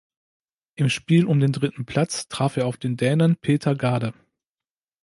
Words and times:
Im 0.73 0.89
Spiel 0.89 1.27
um 1.27 1.39
den 1.39 1.51
dritten 1.51 1.85
Platz 1.85 2.27
traf 2.27 2.57
er 2.57 2.65
auf 2.65 2.77
den 2.77 2.97
Dänen 2.97 3.35
Peter 3.35 3.75
Gade. 3.75 4.15